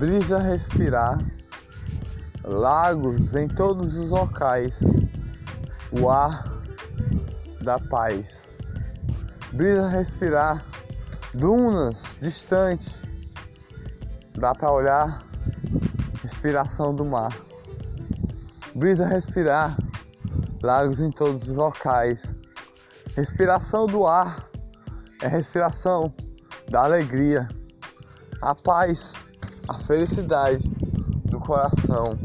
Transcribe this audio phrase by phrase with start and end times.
[0.00, 1.18] brisa respirar,
[2.42, 4.80] lagos em todos os locais,
[5.92, 6.42] o ar
[7.60, 8.48] da paz.
[9.52, 10.64] Brisa respirar,
[11.34, 13.06] dunas distante,
[14.34, 15.22] dá para olhar,
[16.22, 17.36] respiração do mar.
[18.74, 19.76] Brisa respirar,
[20.62, 22.34] lagos em todos os locais.
[23.14, 24.48] Respiração do ar
[25.20, 26.10] é respiração
[26.70, 27.46] da alegria,
[28.40, 29.12] a paz,
[29.68, 30.68] a felicidade
[31.26, 32.18] do coração.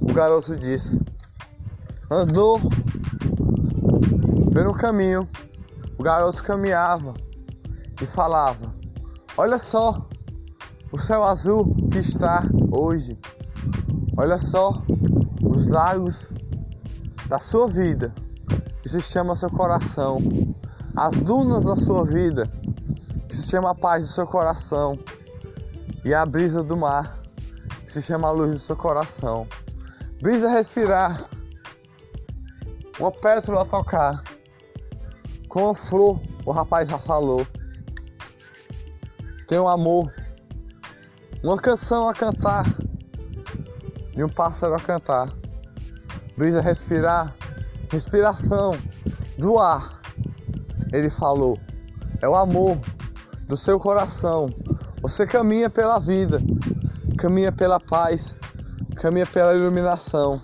[0.00, 1.00] O garoto disse:
[2.10, 2.60] andou
[4.52, 5.28] pelo caminho,
[5.98, 7.14] o garoto caminhava
[8.00, 8.74] e falava:
[9.36, 10.06] Olha só
[10.90, 13.18] o céu azul que está hoje.
[14.16, 14.82] Olha só
[15.42, 16.30] os lagos
[17.28, 18.12] da sua vida,
[18.82, 20.18] que se chama seu coração,
[20.96, 22.50] as dunas da sua vida,
[23.28, 24.98] que se chama a paz do seu coração,
[26.04, 27.16] e a brisa do mar,
[27.86, 29.46] se chama a luz do seu coração.
[30.20, 31.28] Brisa respirar,
[32.98, 34.22] uma pétala tocar,
[35.48, 37.46] com a flor, o rapaz já falou.
[39.46, 40.12] Tem um amor,
[41.42, 42.64] uma canção a cantar,
[44.16, 45.28] e um pássaro a cantar
[46.38, 47.34] brisa respirar,
[47.90, 48.78] respiração
[49.36, 50.00] do ar.
[50.92, 51.58] Ele falou:
[52.22, 52.78] é o amor
[53.48, 54.54] do seu coração.
[55.02, 56.40] Você caminha pela vida,
[57.16, 58.36] caminha pela paz,
[58.96, 60.40] caminha pela iluminação.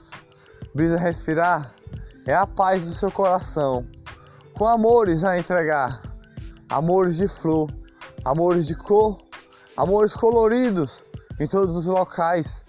[0.75, 1.75] Brisa respirar
[2.27, 3.87] é a paz do seu coração,
[4.55, 6.03] com amores a entregar,
[6.69, 7.71] amores de flor,
[8.25, 9.19] amores de cor,
[9.77, 11.03] amores coloridos
[11.41, 12.65] em todos os locais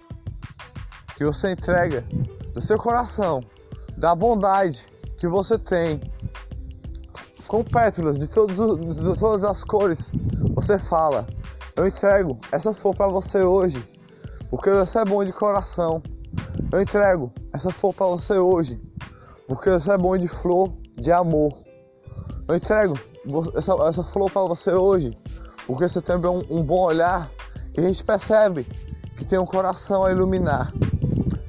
[1.16, 2.04] que você entrega
[2.52, 3.42] do seu coração,
[3.96, 6.00] da bondade que você tem,
[7.48, 10.10] com pétalas de, todos, de todas as cores,
[10.54, 11.26] você fala:
[11.76, 13.84] Eu entrego essa flor para você hoje,
[14.48, 16.02] porque você é bom de coração.
[16.72, 18.80] Eu entrego essa flor para você hoje,
[19.46, 21.52] porque você é bom de flor, de amor.
[22.48, 22.98] Eu entrego
[23.54, 25.18] essa, essa flor para você hoje,
[25.66, 27.30] porque você tem um, um bom olhar,
[27.74, 28.66] que a gente percebe
[29.18, 30.72] que tem um coração a iluminar.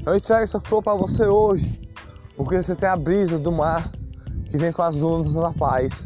[0.05, 1.89] Eu entrego essa flor para você hoje,
[2.35, 3.89] porque você tem a brisa do mar
[4.49, 6.05] que vem com as ondas da paz.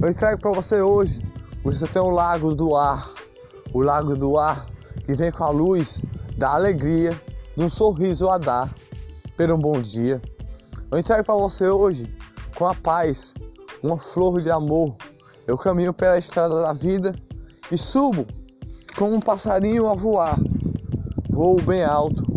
[0.00, 1.20] Eu entrego para você hoje,
[1.60, 3.17] porque você tem o lago do ar,
[3.72, 4.66] o lago do ar
[5.04, 6.02] que vem com a luz
[6.36, 7.20] da alegria,
[7.56, 8.72] de um sorriso a dar,
[9.36, 10.20] pelo um bom dia.
[10.90, 12.14] Eu entrego para você hoje,
[12.56, 13.34] com a paz,
[13.82, 14.96] uma flor de amor.
[15.46, 17.14] Eu caminho pela estrada da vida
[17.70, 18.26] e subo
[18.96, 20.38] como um passarinho a voar.
[21.30, 22.28] Voo bem alto,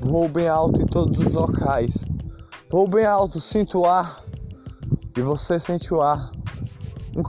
[0.00, 2.04] Vou bem alto em todos os locais.
[2.70, 4.22] Vou bem alto, sinto o ar.
[5.14, 6.30] E você sente o ar.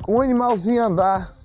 [0.07, 1.35] Um animalzinho andar,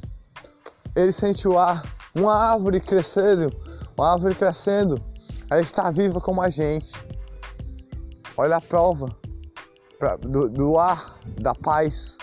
[0.94, 1.82] ele sente o ar.
[2.14, 3.50] Uma árvore crescendo,
[3.96, 5.02] uma árvore crescendo,
[5.50, 6.92] ela está viva como a gente.
[8.36, 9.14] Olha a prova
[9.98, 12.16] pra, do, do, ar, da paz.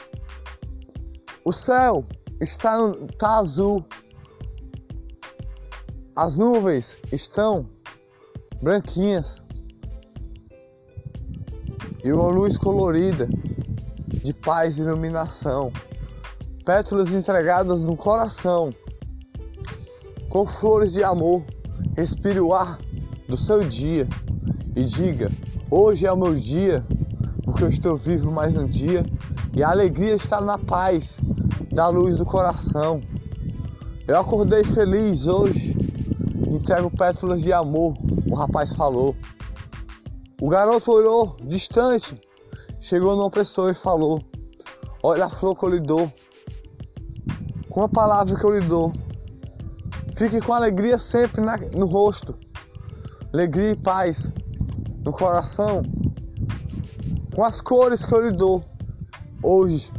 [1.44, 2.06] O céu
[2.40, 2.78] está,
[3.10, 3.86] está azul.
[6.16, 7.70] As nuvens estão
[8.62, 9.42] branquinhas
[12.04, 13.28] e uma luz colorida
[14.24, 15.72] de paz e iluminação,
[16.64, 18.74] pétalas entregadas no coração,
[20.30, 21.44] com flores de amor.
[21.96, 22.80] Respire o ar
[23.28, 24.08] do seu dia
[24.76, 25.32] e diga:
[25.70, 26.86] Hoje é o meu dia,
[27.44, 29.06] porque eu estou vivo mais um dia
[29.54, 31.18] e a alegria está na paz
[31.72, 33.02] da luz do coração.
[34.08, 35.76] Eu acordei feliz hoje,
[36.48, 37.94] entrego pétalas de amor
[38.32, 39.14] o rapaz falou.
[40.40, 42.20] O garoto olhou distante,
[42.80, 44.22] chegou numa pessoa e falou:
[45.04, 46.12] Olha a flor que eu lhe dou,
[47.72, 48.94] com a palavra que eu lhe dou.
[50.14, 52.38] Fique com alegria sempre na, no rosto,
[53.34, 54.32] alegria e paz
[55.04, 55.82] no coração,
[57.34, 58.64] com as cores que eu lhe dou.
[59.42, 59.92] Hoje,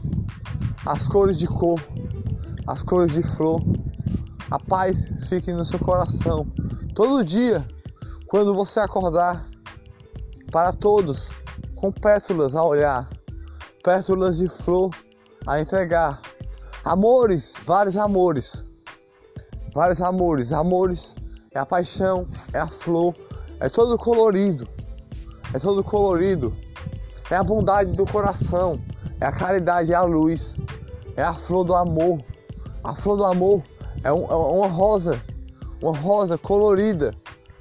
[0.86, 1.80] as cores de cor,
[2.66, 3.60] as cores de flor.
[4.50, 6.46] A paz fique no seu coração.
[6.94, 7.66] Todo dia
[8.28, 9.46] quando você acordar,
[10.50, 11.28] para todos,
[11.74, 13.08] com pétalas a olhar,
[13.82, 14.90] pétalas de flor
[15.46, 16.20] a entregar,
[16.84, 18.64] amores, vários amores,
[19.74, 21.14] vários amores, amores
[21.52, 23.14] é a paixão, é a flor,
[23.60, 24.66] é todo colorido,
[25.52, 26.56] é todo colorido,
[27.30, 28.80] é a bondade do coração,
[29.20, 30.56] é a caridade, é a luz,
[31.16, 32.20] é a flor do amor.
[32.84, 33.62] A flor do amor
[34.02, 35.20] é, um, é uma rosa,
[35.80, 37.14] uma rosa colorida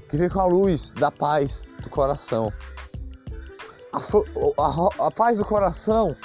[0.09, 2.51] que vem com a luz da paz do coração.
[3.93, 6.15] A, a, a paz do coração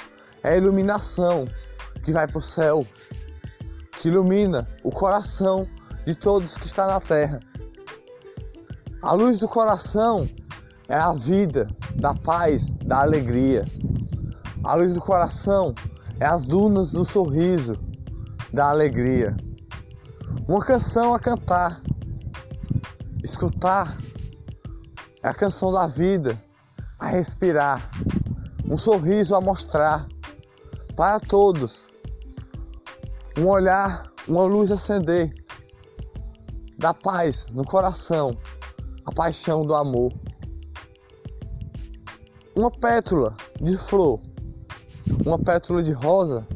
[0.43, 1.47] é a iluminação
[2.07, 2.87] que vai para o céu,
[3.99, 5.67] que ilumina o coração,
[6.05, 7.41] de todos que está na terra.
[9.01, 10.25] A luz do coração
[10.87, 13.65] é a vida, da paz, da alegria.
[14.63, 15.75] A luz do coração
[16.17, 17.77] é as dunas do sorriso,
[18.53, 19.35] da alegria.
[20.47, 21.81] Uma canção a cantar,
[23.21, 23.97] escutar
[25.21, 26.41] é a canção da vida,
[26.97, 27.91] a respirar,
[28.65, 30.07] um sorriso a mostrar
[30.97, 31.86] para todos,
[33.37, 35.31] um olhar, uma luz acender
[36.77, 38.35] da paz no coração,
[39.05, 40.11] a paixão do amor.
[42.55, 44.19] Uma pétula de flor,
[45.23, 46.47] uma pétula de rosa,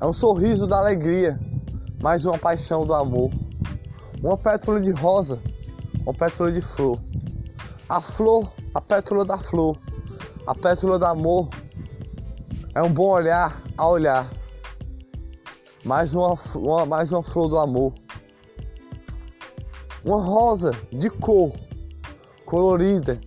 [0.00, 1.40] é um sorriso da alegria,
[2.00, 3.32] mais uma paixão do amor.
[4.22, 5.40] Uma pétula de rosa,
[6.02, 7.00] uma pétula de flor.
[7.88, 9.76] A flor, a pétula da flor,
[10.46, 11.48] a pétula do amor.
[12.74, 14.43] É um bom olhar a olhar.
[15.84, 17.92] Mais uma, uma, mais uma flor do amor.
[20.02, 21.52] Uma rosa de cor,
[22.46, 23.20] colorida,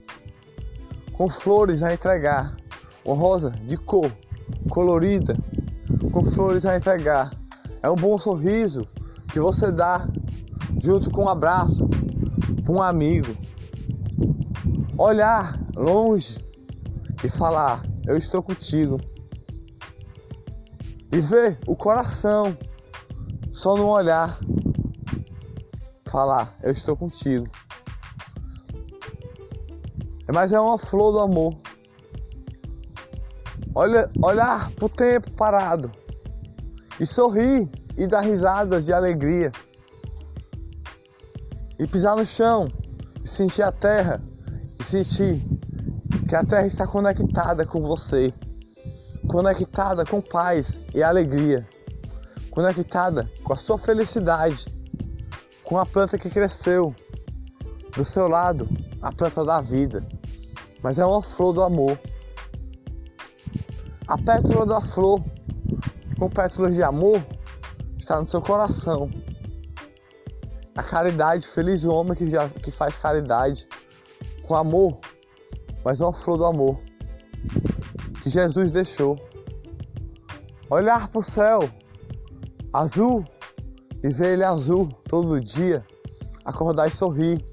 [1.14, 2.58] com flores a entregar.
[3.06, 4.12] Uma rosa de cor,
[4.72, 5.38] colorida,
[6.12, 7.32] com flores a entregar.
[7.84, 8.88] É um bom sorriso
[9.32, 10.08] que você dá
[10.82, 11.88] junto com um abraço
[12.64, 13.38] para um amigo
[14.98, 16.44] olhar longe
[17.24, 19.00] e falar: Eu estou contigo.
[21.12, 22.58] E ver o coração
[23.52, 24.40] só no olhar
[26.10, 27.46] falar: Eu estou contigo.
[30.32, 31.58] Mas é uma flor do amor.
[33.74, 35.92] Olha, olhar pro tempo parado
[37.00, 39.52] e sorrir e dar risadas de alegria.
[41.80, 42.68] E pisar no chão
[43.24, 44.22] e sentir a terra
[44.80, 45.44] e sentir
[46.28, 48.34] que a terra está conectada com você,
[49.28, 51.68] conectada com paz e alegria,
[52.50, 54.66] conectada com a sua felicidade,
[55.64, 56.96] com a planta que cresceu.
[57.96, 58.70] Do seu lado,
[59.02, 60.08] a planta da vida,
[60.84, 62.00] mas é uma flor do amor.
[64.08, 65.24] A pétala da flor,
[66.20, 67.26] com pétalas de amor,
[67.98, 69.10] está no seu coração.
[70.76, 73.68] A caridade, feliz o homem que, já, que faz caridade.
[74.44, 75.00] Com amor,
[75.84, 76.87] mas uma flor do amor
[78.28, 79.18] que Jesus deixou.
[80.70, 81.70] Olhar para o céu
[82.74, 83.24] azul
[84.04, 85.86] e ver ele azul todo dia,
[86.44, 87.44] acordar e sorrir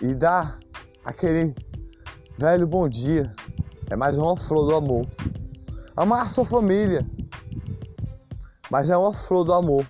[0.00, 0.58] e dar
[1.04, 1.54] aquele
[2.38, 3.30] velho bom dia.
[3.90, 5.06] É mais uma flor do amor.
[5.94, 7.06] Amar sua família,
[8.70, 9.86] mas é uma flor do amor.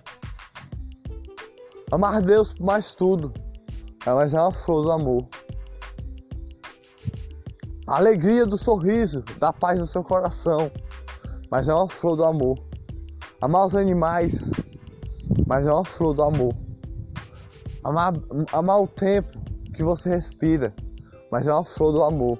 [1.89, 3.33] Amar Deus mais tudo,
[4.05, 5.25] mas é uma flor do amor.
[7.85, 10.71] A alegria do sorriso, da paz do seu coração,
[11.51, 12.57] mas é uma flor do amor.
[13.41, 14.49] Amar os animais,
[15.45, 16.55] mas é uma flor do amor.
[17.83, 18.13] Amar,
[18.53, 19.33] amar o tempo
[19.73, 20.73] que você respira,
[21.29, 22.39] mas é uma flor do amor.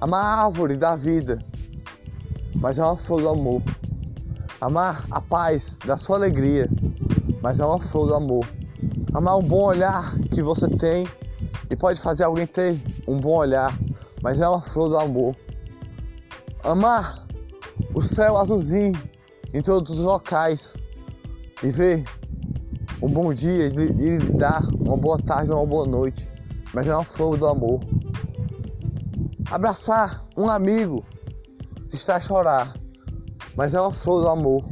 [0.00, 1.38] Amar a árvore da vida,
[2.56, 3.62] mas é uma flor do amor.
[4.60, 6.70] Amar a paz da sua alegria,
[7.42, 8.48] mas é uma flor do amor.
[9.12, 11.06] Amar um bom olhar que você tem
[11.68, 13.78] e pode fazer alguém ter um bom olhar,
[14.24, 15.36] mas é uma flor do amor.
[16.62, 17.26] Amar
[17.92, 18.98] o céu azulzinho
[19.52, 20.74] em todos os locais
[21.62, 22.02] e ver
[23.02, 26.26] um bom dia e lhe dar uma boa tarde, uma boa noite,
[26.72, 27.80] mas é uma flor do amor.
[29.50, 31.04] Abraçar um amigo
[31.90, 32.74] que está a chorar,
[33.54, 34.64] mas é uma flor do amor.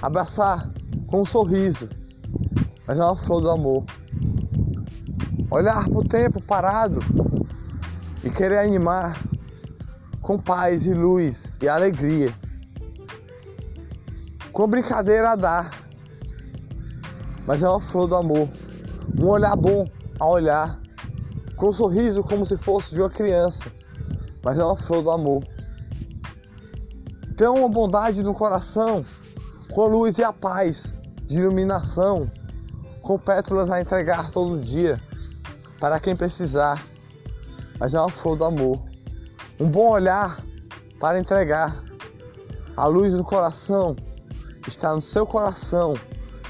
[0.00, 0.72] Abraçar
[1.08, 1.90] com um sorriso,
[2.86, 3.84] mas é uma flor do amor.
[5.50, 7.00] Olhar para o tempo parado
[8.24, 9.22] e querer animar
[10.22, 12.34] com paz e luz e alegria.
[14.50, 15.78] Com brincadeira a dar,
[17.46, 18.48] mas é uma flor do amor.
[19.20, 19.86] Um olhar bom
[20.18, 20.80] a olhar,
[21.56, 23.64] com um sorriso como se fosse de uma criança,
[24.42, 25.44] mas é uma flor do amor.
[27.36, 29.04] Ter uma bondade no coração,
[29.72, 30.94] com a luz e a paz
[31.26, 32.30] de iluminação,
[33.02, 34.98] com pétalas a entregar todo dia
[35.78, 36.93] para quem precisar
[37.84, 38.80] mas é uma flor do amor.
[39.60, 40.42] Um bom olhar
[40.98, 41.84] para entregar.
[42.78, 43.94] A luz do coração
[44.66, 45.92] está no seu coração.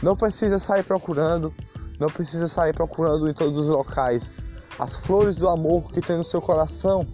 [0.01, 1.53] Não precisa sair procurando,
[1.99, 4.31] não precisa sair procurando em todos os locais.
[4.79, 7.05] As flores do amor que tem no seu coração,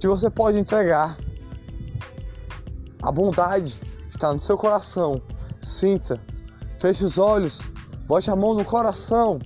[0.00, 1.16] que você pode entregar.
[3.04, 3.80] A bondade
[4.10, 5.22] está no seu coração.
[5.62, 6.20] Sinta,
[6.80, 7.60] feche os olhos,
[8.08, 9.38] bote a mão no coração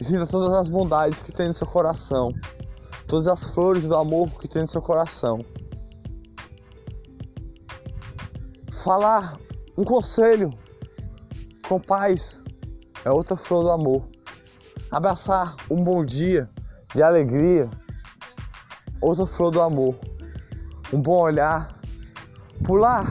[0.00, 2.32] e sinta todas as bondades que tem no seu coração
[3.08, 5.44] todas as flores do amor que tem no seu coração.
[8.70, 9.40] Falar
[9.76, 10.52] um conselho
[11.66, 12.38] com paz
[13.04, 14.06] é outra flor do amor.
[14.90, 16.48] Abraçar um bom dia
[16.94, 17.68] de alegria,
[19.00, 19.98] outra flor do amor.
[20.92, 21.78] Um bom olhar,
[22.64, 23.06] pular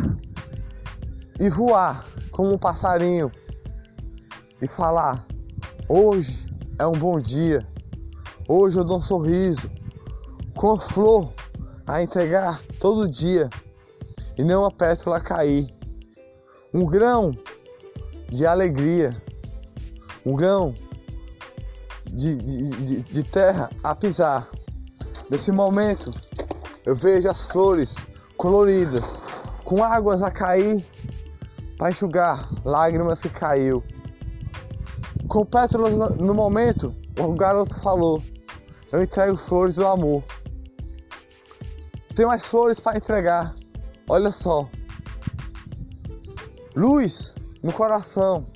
[1.40, 3.32] e voar como um passarinho
[4.62, 5.26] e falar:
[5.90, 6.48] hoje
[6.80, 7.68] é um bom dia,
[8.48, 9.70] hoje eu dou um sorriso
[10.58, 11.32] com a flor
[11.86, 13.48] a entregar todo dia
[14.38, 15.72] e não uma pétala cair.
[16.74, 17.38] Um grão
[18.30, 19.16] de alegria,
[20.26, 20.74] um grão
[22.06, 24.50] de, de, de, de terra a pisar.
[25.30, 26.10] Nesse momento
[26.86, 27.96] eu vejo as flores
[28.36, 29.22] coloridas,
[29.64, 30.84] com águas a cair
[31.78, 33.84] para enxugar lágrimas que caiu.
[35.28, 38.24] Com pétalas no momento, o garoto falou:
[38.92, 40.24] Eu entrego flores do amor.
[42.18, 43.54] Tem mais flores para entregar.
[44.10, 44.68] Olha só.
[46.76, 48.48] Luz no coração.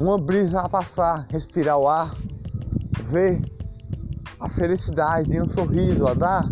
[0.00, 2.16] Uma brisa a passar, respirar o ar,
[3.02, 3.42] ver
[4.40, 6.48] a felicidade e um sorriso a dar.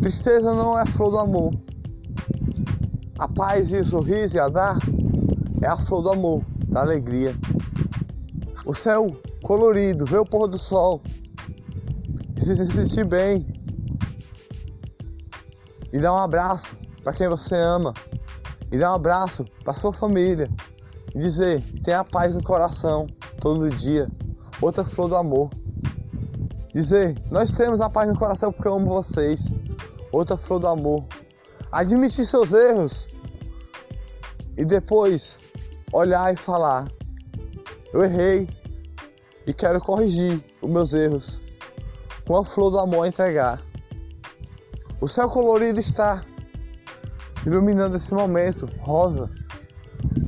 [0.00, 1.52] Tristeza não é flor do amor.
[3.18, 4.78] A paz e o sorriso a dar
[5.60, 7.36] é a flor do amor, da alegria.
[8.64, 11.02] O céu colorido, ver o pôr do sol,
[12.40, 13.46] se sentir bem
[15.92, 17.92] e dar um abraço para quem você ama
[18.72, 20.48] e dar um abraço para sua família
[21.14, 23.06] e dizer tenha paz no coração
[23.40, 24.08] todo dia.
[24.60, 25.50] Outra flor do amor.
[26.74, 29.52] Dizer nós temos a paz no coração porque eu amo vocês.
[30.12, 31.04] Outra flor do amor.
[31.70, 33.06] Admitir seus erros
[34.56, 35.38] e depois
[35.92, 36.90] olhar e falar:
[37.92, 38.48] eu errei
[39.46, 41.39] e quero corrigir os meus erros
[42.30, 43.60] com a flor do amor a entregar.
[45.00, 46.24] O céu colorido está
[47.44, 49.28] iluminando esse momento, rosa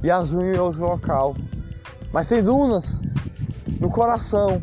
[0.03, 1.37] e azul em outro local.
[2.13, 3.01] Mas tem dunas
[3.79, 4.61] no coração,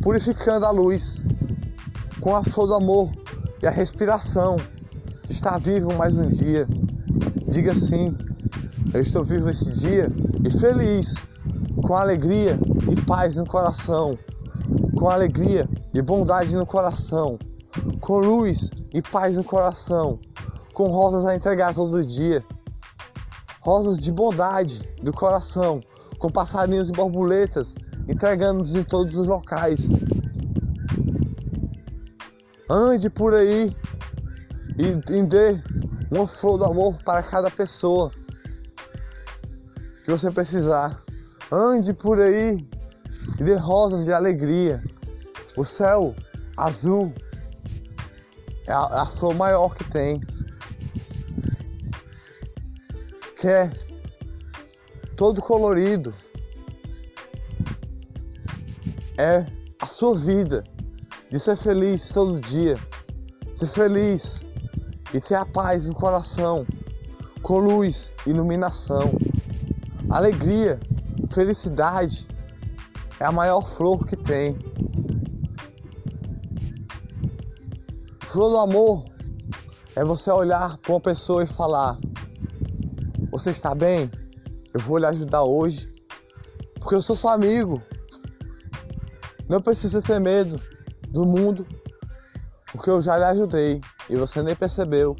[0.00, 1.24] purificando a luz
[2.20, 3.10] com a flor do amor
[3.60, 4.54] e a respiração
[5.26, 6.68] de estar vivo mais um dia.
[7.48, 8.16] Diga sim,
[8.94, 10.08] eu estou vivo esse dia
[10.44, 11.16] e feliz,
[11.84, 12.56] com alegria
[12.88, 14.16] e paz no coração,
[14.96, 17.38] com alegria e bondade no coração,
[18.02, 20.18] com luz e paz no coração,
[20.74, 22.44] com rosas a entregar todo dia.
[23.62, 25.80] Rosas de bondade do coração,
[26.18, 27.74] com passarinhos e borboletas
[28.06, 29.88] entregando-nos em todos os locais.
[32.68, 33.74] Ande por aí
[34.78, 35.62] e, e dê
[36.10, 38.12] uma flor do amor para cada pessoa
[40.04, 41.02] que você precisar.
[41.50, 42.68] Ande por aí
[43.40, 44.82] e dê rosas de alegria.
[45.56, 46.14] O céu
[46.56, 47.12] azul
[48.66, 50.20] é a, a flor maior que tem.
[53.40, 53.70] que é
[55.16, 56.14] todo colorido.
[59.18, 59.46] É
[59.80, 60.64] a sua vida
[61.30, 62.78] de ser feliz todo dia,
[63.54, 64.46] ser feliz
[65.14, 66.66] e ter a paz no coração,
[67.42, 69.12] com luz, iluminação,
[70.10, 70.78] alegria,
[71.30, 72.28] felicidade
[73.18, 74.58] é a maior flor que tem.
[78.36, 79.04] Flor do amor
[79.94, 81.98] é você olhar para uma pessoa e falar:
[83.30, 84.10] você está bem?
[84.74, 85.90] Eu vou lhe ajudar hoje.
[86.74, 87.80] Porque eu sou seu amigo.
[89.48, 90.60] Não precisa ter medo
[91.08, 91.66] do mundo.
[92.72, 95.16] Porque eu já lhe ajudei e você nem percebeu.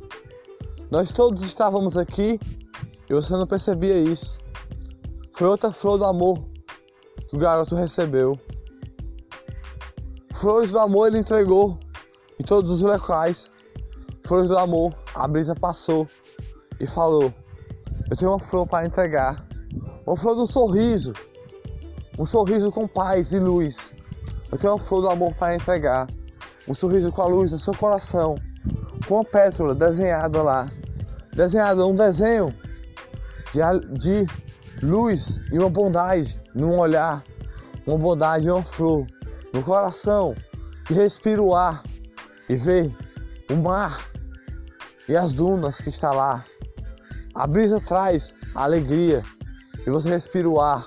[0.90, 2.38] Nós todos estávamos aqui
[3.08, 4.38] e você não percebia isso.
[5.32, 6.46] Foi outra flor do amor
[7.30, 8.38] que o garoto recebeu.
[10.35, 11.78] Flores do amor ele entregou
[12.38, 13.50] em todos os locais.
[14.26, 16.09] Flores do amor, a brisa passou
[16.81, 17.33] e falou:
[18.09, 19.45] eu tenho uma flor para entregar.
[20.07, 21.12] Uma flor do sorriso.
[22.16, 23.93] Um sorriso com paz e luz.
[24.50, 26.09] Eu tenho uma flor do amor para entregar.
[26.69, 28.37] Um sorriso com a luz no seu coração.
[29.09, 30.71] Com uma pétala desenhada lá.
[31.35, 32.55] Desenhada um desenho
[33.52, 33.61] de,
[33.99, 34.26] de
[34.83, 37.25] luz e uma bondade num olhar.
[37.87, 39.05] Uma bondade e uma flor
[39.52, 40.35] no coração
[40.87, 41.83] que respira o ar
[42.49, 42.93] e vê
[43.50, 44.09] o mar
[45.09, 46.45] e as dunas que está lá.
[47.35, 49.25] A brisa traz a alegria
[49.87, 50.87] e você respira o ar.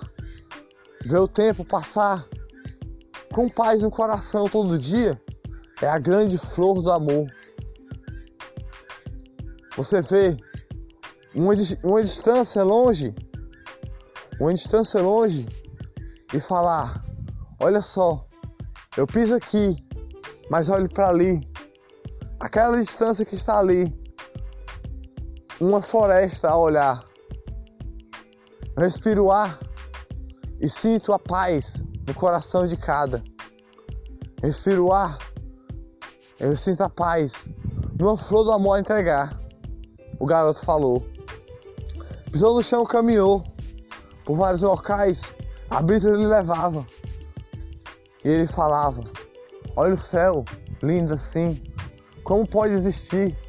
[1.05, 2.27] Vê o tempo passar
[3.31, 5.19] com paz no coração todo dia
[5.81, 7.27] é a grande flor do amor.
[9.77, 10.35] Você vê
[11.33, 13.15] uma, uma distância longe,
[14.39, 15.47] uma distância longe
[16.33, 17.03] e falar:
[17.61, 18.25] Olha só,
[18.97, 19.87] eu piso aqui,
[20.49, 21.41] mas olhe para ali.
[22.39, 23.97] Aquela distância que está ali
[25.59, 27.03] uma floresta a olhar.
[28.77, 29.59] Respiro o ar
[30.59, 33.21] e sinto a paz no coração de cada.
[34.41, 35.17] Respiro o ar,
[36.39, 37.45] eu sinto a paz
[37.99, 39.37] numa flor do amor a entregar.
[40.17, 41.05] O garoto falou.
[42.31, 43.43] Pisou no chão, caminhou
[44.23, 45.33] por vários locais,
[45.69, 46.85] a brisa lhe levava.
[48.23, 49.03] E ele falava:
[49.79, 50.43] Olha o céu,
[50.83, 51.63] lindo assim,
[52.25, 53.39] como pode existir?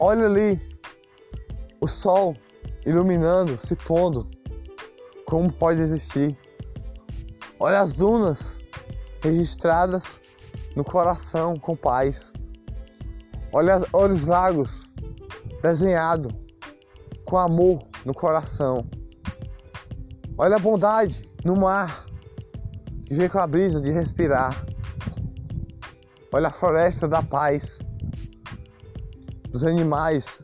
[0.00, 0.60] Olha ali,
[1.80, 2.34] o sol
[2.84, 4.28] iluminando, se pondo,
[5.26, 6.36] como pode existir?
[7.60, 8.58] Olha as dunas
[9.22, 10.20] registradas
[10.74, 12.32] no coração com paz.
[13.52, 14.92] Olha, olha os lagos
[15.62, 16.32] desenhados
[17.24, 18.84] com amor no coração.
[20.36, 22.06] Olha a bondade no mar
[23.06, 24.69] que vem com a brisa de respirar.
[26.32, 27.80] Olha a floresta da paz
[29.48, 30.38] dos animais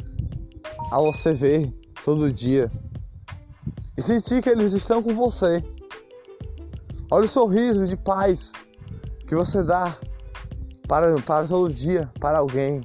[0.90, 1.72] a você ver
[2.04, 2.70] todo dia
[3.96, 5.64] e sentir que eles estão com você.
[7.08, 8.50] Olha o sorriso de paz
[9.28, 9.96] que você dá
[10.88, 12.84] para, para todo dia para alguém,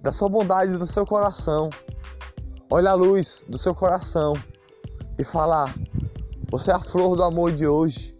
[0.00, 1.68] da sua bondade do seu coração.
[2.70, 4.34] Olha a luz do seu coração
[5.18, 5.74] e falar:
[6.50, 8.14] Você é a flor do amor de hoje,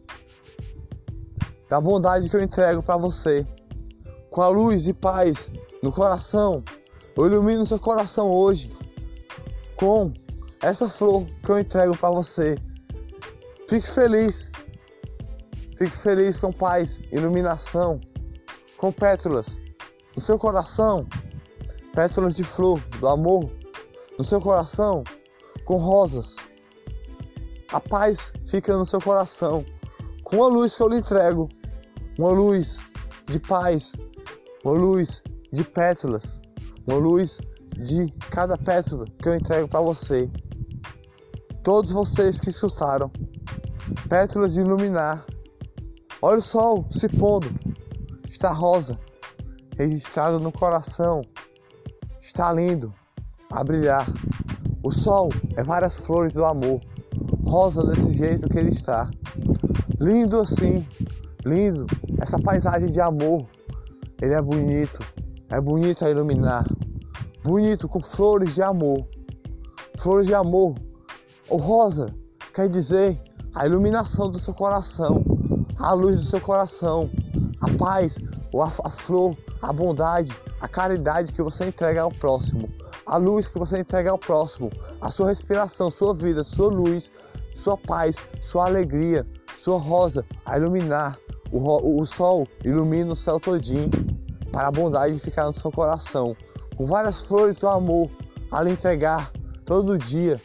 [1.68, 3.46] da bondade que eu entrego para você.
[4.36, 5.50] Com a luz e paz
[5.82, 6.62] no coração,
[7.16, 8.68] eu ilumino seu coração hoje
[9.76, 10.12] com
[10.60, 12.58] essa flor que eu entrego para você.
[13.66, 14.50] Fique feliz,
[15.78, 17.98] fique feliz com paz, iluminação,
[18.76, 19.56] com pétalas
[20.14, 21.06] no seu coração,
[21.94, 23.50] pétalas de flor do amor
[24.18, 25.02] no seu coração
[25.64, 26.36] com rosas.
[27.72, 29.64] A paz fica no seu coração
[30.24, 31.48] com a luz que eu lhe entrego,
[32.18, 32.80] uma luz
[33.30, 33.92] de paz,
[34.66, 36.40] uma luz de pétalas,
[36.88, 37.38] uma luz
[37.78, 40.28] de cada pétala que eu entrego para você.
[41.62, 43.08] Todos vocês que escutaram,
[44.08, 45.24] pétalas de iluminar.
[46.20, 47.48] Olha o sol se pondo,
[48.28, 48.98] está rosa,
[49.78, 51.22] registrado no coração,
[52.20, 52.92] está lindo
[53.52, 54.12] a brilhar.
[54.82, 56.80] O sol é várias flores do amor,
[57.44, 59.08] rosa desse jeito que ele está.
[60.00, 60.84] Lindo assim,
[61.44, 61.86] lindo,
[62.20, 63.46] essa paisagem de amor.
[64.20, 65.04] Ele é bonito,
[65.48, 66.66] é bonito a iluminar,
[67.44, 69.06] bonito com flores de amor.
[69.98, 70.74] Flores de amor.
[71.48, 72.14] O rosa
[72.54, 73.18] quer dizer
[73.54, 75.24] a iluminação do seu coração,
[75.78, 77.10] a luz do seu coração,
[77.60, 78.18] a paz,
[78.54, 82.68] a, a flor, a bondade, a caridade que você entrega ao próximo
[83.06, 87.10] a luz que você entrega ao próximo, a sua respiração, sua vida, sua luz,
[87.54, 89.24] sua paz, sua alegria,
[89.56, 91.16] sua rosa a iluminar.
[91.52, 93.90] O, o sol ilumina o céu todinho
[94.52, 96.36] para a bondade ficar no seu coração,
[96.76, 98.10] com várias flores do amor
[98.50, 99.30] a lhe entregar
[99.64, 100.40] todo dia,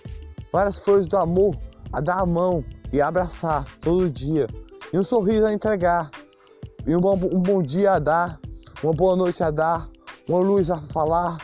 [0.52, 1.58] várias flores do amor
[1.94, 4.48] a dar a mão e abraçar todo dia,
[4.94, 6.10] e um sorriso a entregar,
[6.86, 8.40] e um bom, um bom dia a dar,
[8.84, 9.88] uma boa noite a dar,
[10.28, 11.38] uma luz a falar,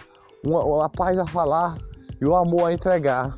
[0.44, 1.78] uma, a paz a falar.
[2.20, 3.38] E o amor a entregar.